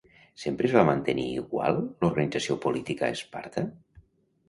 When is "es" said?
0.69-0.73